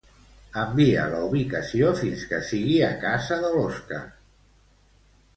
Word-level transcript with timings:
Envia 0.59 1.01
la 1.09 1.17
ubicació 1.25 1.91
fins 1.99 2.23
que 2.31 2.39
sigui 2.47 2.77
a 2.85 2.89
casa 3.03 3.37
de 3.43 3.51
l'Òscar. 3.57 4.01